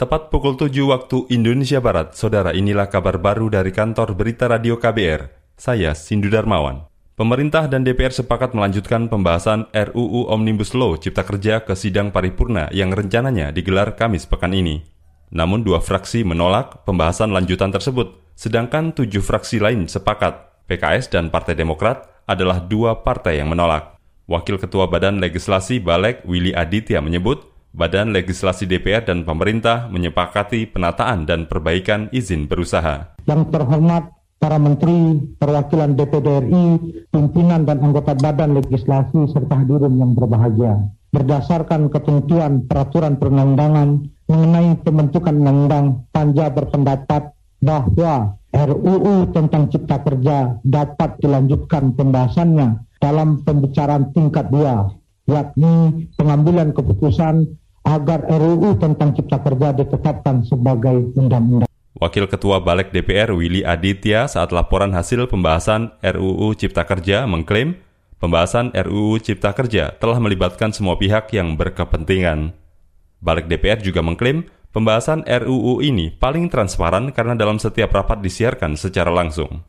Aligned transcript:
Tepat 0.00 0.32
pukul 0.32 0.56
7 0.56 0.72
waktu 0.88 1.28
Indonesia 1.28 1.76
Barat, 1.76 2.16
saudara 2.16 2.56
inilah 2.56 2.88
kabar 2.88 3.20
baru 3.20 3.52
dari 3.52 3.68
kantor 3.68 4.16
berita 4.16 4.48
radio 4.48 4.80
KBR. 4.80 5.28
Saya 5.60 5.92
Sindu 5.92 6.32
Darmawan. 6.32 6.88
Pemerintah 7.20 7.68
dan 7.68 7.84
DPR 7.84 8.08
sepakat 8.08 8.56
melanjutkan 8.56 9.12
pembahasan 9.12 9.68
RUU 9.68 10.24
Omnibus 10.32 10.72
Law 10.72 10.96
Cipta 10.96 11.20
Kerja 11.20 11.68
ke 11.68 11.76
sidang 11.76 12.16
paripurna 12.16 12.72
yang 12.72 12.96
rencananya 12.96 13.52
digelar 13.52 13.92
Kamis 13.92 14.24
pekan 14.24 14.56
ini. 14.56 14.88
Namun 15.36 15.68
dua 15.68 15.84
fraksi 15.84 16.24
menolak 16.24 16.80
pembahasan 16.88 17.36
lanjutan 17.36 17.68
tersebut, 17.68 18.24
sedangkan 18.32 18.96
tujuh 18.96 19.20
fraksi 19.20 19.60
lain 19.60 19.84
sepakat. 19.84 20.64
PKS 20.64 21.12
dan 21.12 21.28
Partai 21.28 21.60
Demokrat 21.60 22.08
adalah 22.24 22.56
dua 22.56 23.04
partai 23.04 23.36
yang 23.36 23.52
menolak. 23.52 24.00
Wakil 24.24 24.56
Ketua 24.56 24.88
Badan 24.88 25.20
Legislasi 25.20 25.76
Balek 25.76 26.24
Willy 26.24 26.56
Aditya 26.56 27.04
menyebut 27.04 27.49
Badan 27.70 28.10
Legislasi 28.10 28.66
DPR 28.66 29.06
dan 29.06 29.22
pemerintah 29.22 29.86
menyepakati 29.88 30.74
penataan 30.74 31.22
dan 31.22 31.46
perbaikan 31.46 32.10
izin 32.10 32.50
berusaha. 32.50 33.14
Yang 33.30 33.54
terhormat 33.54 34.10
para 34.42 34.58
menteri, 34.58 35.22
perwakilan 35.38 35.94
DPD 35.94 36.28
RI, 36.50 36.66
pimpinan 37.14 37.62
dan 37.68 37.78
anggota 37.78 38.18
badan 38.18 38.58
legislasi 38.58 39.30
serta 39.30 39.62
hadirin 39.62 40.00
yang 40.02 40.18
berbahagia. 40.18 40.90
Berdasarkan 41.14 41.94
ketentuan 41.94 42.66
peraturan 42.66 43.18
perundang-undangan 43.22 43.88
mengenai 44.26 44.78
pembentukan 44.82 45.34
undang-undang, 45.38 45.86
Panja 46.10 46.50
berpendapat 46.50 47.34
bahwa 47.62 48.40
RUU 48.50 49.30
tentang 49.30 49.70
Cipta 49.70 50.02
Kerja 50.02 50.58
dapat 50.66 51.22
dilanjutkan 51.22 51.94
pembahasannya 51.94 52.82
dalam 52.98 53.46
pembicaraan 53.46 54.10
tingkat 54.10 54.50
dua, 54.50 54.90
yakni 55.30 56.08
pengambilan 56.18 56.74
keputusan 56.74 57.60
agar 57.90 58.22
RUU 58.30 58.78
tentang 58.78 59.10
Cipta 59.18 59.42
Kerja 59.42 59.74
ditetapkan 59.74 60.46
sebagai 60.46 61.10
undang-undang. 61.18 61.66
Wakil 61.98 62.30
Ketua 62.30 62.62
Balek 62.62 62.94
DPR 62.94 63.34
Willy 63.34 63.66
Aditya 63.66 64.30
saat 64.30 64.54
laporan 64.54 64.94
hasil 64.94 65.26
pembahasan 65.26 65.90
RUU 65.98 66.54
Cipta 66.54 66.86
Kerja 66.86 67.26
mengklaim 67.26 67.76
pembahasan 68.22 68.70
RUU 68.70 69.18
Cipta 69.18 69.50
Kerja 69.52 69.90
telah 69.98 70.22
melibatkan 70.22 70.70
semua 70.70 70.94
pihak 70.94 71.34
yang 71.34 71.58
berkepentingan. 71.58 72.54
Balek 73.20 73.50
DPR 73.50 73.82
juga 73.82 74.06
mengklaim 74.06 74.46
pembahasan 74.70 75.26
RUU 75.26 75.82
ini 75.82 76.14
paling 76.14 76.46
transparan 76.46 77.10
karena 77.10 77.34
dalam 77.34 77.58
setiap 77.58 77.90
rapat 77.90 78.22
disiarkan 78.22 78.78
secara 78.78 79.10
langsung. 79.10 79.66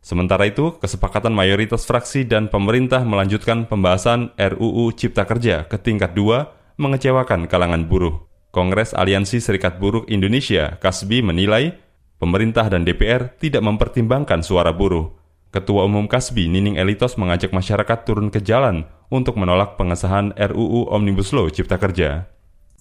Sementara 0.00 0.48
itu, 0.48 0.80
kesepakatan 0.80 1.32
mayoritas 1.32 1.84
fraksi 1.84 2.24
dan 2.24 2.48
pemerintah 2.48 3.04
melanjutkan 3.04 3.68
pembahasan 3.68 4.32
RUU 4.36 4.90
Cipta 4.96 5.28
Kerja 5.28 5.68
ke 5.68 5.76
tingkat 5.76 6.16
2 6.16 6.59
mengecewakan 6.80 7.44
kalangan 7.44 7.84
buruh. 7.84 8.24
Kongres 8.50 8.96
Aliansi 8.96 9.38
Serikat 9.38 9.78
Buruh 9.78 10.02
Indonesia, 10.10 10.80
Kasbi, 10.82 11.22
menilai 11.22 11.78
pemerintah 12.18 12.66
dan 12.66 12.82
DPR 12.82 13.36
tidak 13.38 13.62
mempertimbangkan 13.62 14.42
suara 14.42 14.74
buruh. 14.74 15.14
Ketua 15.54 15.86
Umum 15.86 16.10
Kasbi, 16.10 16.50
Nining 16.50 16.80
Elitos 16.80 17.14
mengajak 17.14 17.54
masyarakat 17.54 17.98
turun 18.02 18.32
ke 18.32 18.42
jalan 18.42 18.90
untuk 19.06 19.38
menolak 19.38 19.78
pengesahan 19.78 20.34
RUU 20.34 20.90
Omnibus 20.90 21.30
Law 21.30 21.46
Cipta 21.46 21.78
Kerja. 21.78 22.26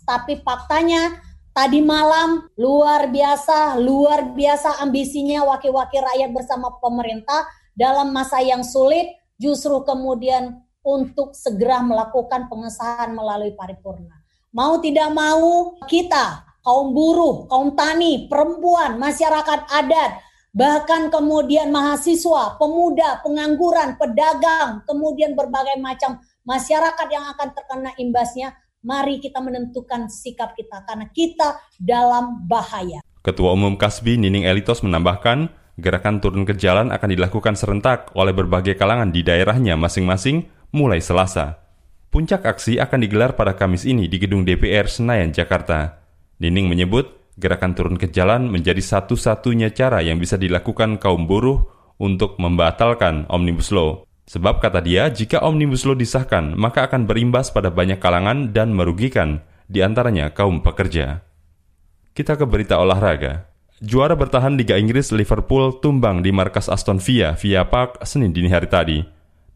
Tapi 0.05 0.41
faktanya 0.41 1.21
tadi 1.53 1.81
malam 1.81 2.49
luar 2.57 3.09
biasa, 3.09 3.77
luar 3.77 4.33
biasa 4.33 4.81
ambisinya 4.81 5.45
wakil-wakil 5.49 6.01
rakyat 6.01 6.29
bersama 6.33 6.73
pemerintah 6.81 7.45
dalam 7.77 8.09
masa 8.09 8.41
yang 8.41 8.65
sulit 8.65 9.05
justru 9.37 9.81
kemudian 9.85 10.61
untuk 10.97 11.37
segera 11.37 11.85
melakukan 11.85 12.49
pengesahan 12.49 13.13
melalui 13.13 13.53
paripurna. 13.53 14.17
Mau 14.49 14.81
tidak 14.81 15.13
mau 15.13 15.77
kita, 15.85 16.41
kaum 16.65 16.89
buruh, 16.89 17.45
kaum 17.45 17.77
tani, 17.77 18.25
perempuan, 18.25 18.97
masyarakat 18.97 19.69
adat, 19.69 20.11
bahkan 20.49 21.13
kemudian 21.13 21.69
mahasiswa, 21.69 22.57
pemuda, 22.57 23.21
pengangguran, 23.21 23.93
pedagang, 24.01 24.81
kemudian 24.89 25.37
berbagai 25.37 25.77
macam 25.77 26.17
masyarakat 26.49 27.07
yang 27.13 27.29
akan 27.29 27.49
terkena 27.53 27.91
imbasnya, 28.01 28.57
mari 28.81 29.21
kita 29.21 29.37
menentukan 29.37 30.09
sikap 30.09 30.57
kita 30.57 30.81
karena 30.87 31.05
kita 31.13 31.61
dalam 31.77 32.49
bahaya. 32.49 33.05
Ketua 33.21 33.53
Umum 33.53 33.77
Kasbi 33.77 34.17
Nining 34.17 34.47
Elitos 34.47 34.81
menambahkan, 34.81 35.51
gerakan 35.79 36.19
turun 36.19 36.43
ke 36.43 36.57
jalan 36.57 36.91
akan 36.91 37.09
dilakukan 37.11 37.55
serentak 37.55 38.11
oleh 38.15 38.35
berbagai 38.35 38.75
kalangan 38.75 39.11
di 39.13 39.23
daerahnya 39.23 39.79
masing-masing 39.79 40.58
mulai 40.71 41.01
Selasa. 41.01 41.61
Puncak 42.09 42.45
aksi 42.45 42.81
akan 42.81 43.05
digelar 43.05 43.37
pada 43.37 43.53
Kamis 43.53 43.85
ini 43.85 44.09
di 44.09 44.17
gedung 44.17 44.41
DPR 44.41 44.89
Senayan, 44.89 45.29
Jakarta. 45.29 46.01
Nining 46.41 46.65
menyebut 46.65 47.19
gerakan 47.37 47.77
turun 47.77 47.95
ke 47.95 48.09
jalan 48.11 48.49
menjadi 48.49 48.81
satu-satunya 48.81 49.71
cara 49.71 50.01
yang 50.01 50.17
bisa 50.17 50.35
dilakukan 50.35 50.97
kaum 50.99 51.29
buruh 51.29 51.63
untuk 52.01 52.35
membatalkan 52.41 53.29
Omnibus 53.29 53.69
Law. 53.69 54.03
Sebab 54.29 54.61
kata 54.61 54.81
dia, 54.85 55.09
jika 55.09 55.41
Omnibus 55.41 55.85
Law 55.89 55.97
disahkan, 55.97 56.53
maka 56.53 56.85
akan 56.85 57.09
berimbas 57.09 57.49
pada 57.49 57.73
banyak 57.73 57.97
kalangan 57.97 58.53
dan 58.53 58.73
merugikan, 58.73 59.41
di 59.65 59.81
antaranya 59.81 60.29
kaum 60.33 60.61
pekerja. 60.61 61.25
Kita 62.13 62.37
ke 62.37 62.45
berita 62.45 62.77
olahraga. 62.77 63.49
Juara 63.79 64.13
bertahan 64.13 64.59
Liga 64.59 64.75
Inggris 64.75 65.09
Liverpool 65.15 65.79
tumbang 65.79 66.19
di 66.19 66.35
markas 66.35 66.67
Aston 66.67 66.99
Villa 66.99 67.31
via 67.39 67.63
Park 67.63 68.03
Senin 68.03 68.35
dini 68.35 68.51
hari 68.51 68.67
tadi. 68.67 68.99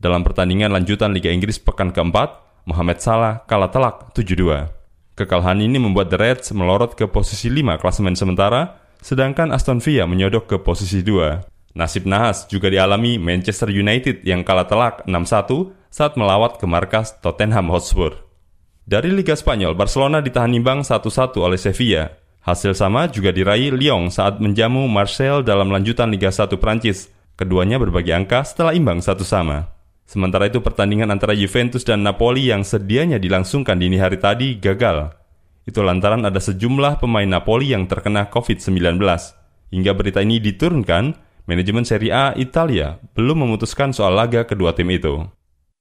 Dalam 0.04 0.20
pertandingan 0.20 0.76
lanjutan 0.76 1.16
Liga 1.16 1.32
Inggris 1.32 1.64
pekan 1.64 1.96
keempat, 1.96 2.36
Mohamed 2.68 3.00
Salah 3.00 3.48
kalah 3.48 3.72
telak 3.72 4.12
7-2. 4.12 4.68
Kekalahan 5.16 5.64
ini 5.64 5.80
membuat 5.80 6.12
The 6.12 6.20
Reds 6.20 6.52
melorot 6.52 7.00
ke 7.00 7.08
posisi 7.08 7.48
5 7.48 7.80
klasemen 7.80 8.12
sementara, 8.12 8.84
sedangkan 9.00 9.56
Aston 9.56 9.80
Villa 9.80 10.04
menyodok 10.04 10.52
ke 10.52 10.58
posisi 10.60 11.00
2. 11.08 11.80
Nasib 11.80 12.04
nahas 12.04 12.44
juga 12.52 12.68
dialami 12.68 13.16
Manchester 13.16 13.72
United 13.72 14.28
yang 14.28 14.44
kalah 14.44 14.68
telak 14.68 15.08
6-1 15.08 15.72
saat 15.88 16.20
melawat 16.20 16.60
ke 16.60 16.68
markas 16.68 17.16
Tottenham 17.24 17.72
Hotspur. 17.72 18.28
Dari 18.84 19.08
Liga 19.08 19.40
Spanyol, 19.40 19.72
Barcelona 19.72 20.20
ditahan 20.20 20.52
imbang 20.52 20.84
1-1 20.84 21.40
oleh 21.40 21.56
Sevilla. 21.56 22.12
Hasil 22.44 22.76
sama 22.76 23.08
juga 23.08 23.32
diraih 23.32 23.72
Lyon 23.72 24.12
saat 24.12 24.44
menjamu 24.44 24.84
Marseille 24.92 25.48
dalam 25.48 25.72
lanjutan 25.72 26.12
Liga 26.12 26.28
1 26.28 26.60
Prancis. 26.60 27.08
Keduanya 27.40 27.80
berbagi 27.80 28.12
angka 28.12 28.44
setelah 28.44 28.76
imbang 28.76 29.00
satu 29.00 29.24
sama. 29.24 29.73
Sementara 30.14 30.46
itu 30.46 30.62
pertandingan 30.62 31.10
antara 31.10 31.34
Juventus 31.34 31.82
dan 31.82 32.06
Napoli 32.06 32.54
yang 32.54 32.62
sedianya 32.62 33.18
dilangsungkan 33.18 33.82
dini 33.82 33.98
hari 33.98 34.22
tadi 34.22 34.62
gagal. 34.62 35.10
Itu 35.66 35.82
lantaran 35.82 36.22
ada 36.22 36.38
sejumlah 36.38 37.02
pemain 37.02 37.26
Napoli 37.26 37.74
yang 37.74 37.90
terkena 37.90 38.30
COVID-19. 38.30 39.02
Hingga 39.74 39.92
berita 39.98 40.22
ini 40.22 40.38
diturunkan, 40.38 41.18
manajemen 41.50 41.82
Serie 41.82 42.14
A 42.14 42.26
Italia 42.38 43.02
belum 43.18 43.42
memutuskan 43.42 43.90
soal 43.90 44.14
laga 44.14 44.46
kedua 44.46 44.78
tim 44.78 44.94
itu. 44.94 45.26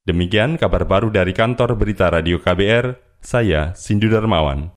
Demikian 0.09 0.57
kabar 0.57 0.89
baru 0.89 1.13
dari 1.13 1.37
kantor 1.37 1.77
berita 1.77 2.09
Radio 2.09 2.41
KBR, 2.41 2.97
saya 3.21 3.77
Sindu 3.77 4.09
Darmawan. 4.09 4.71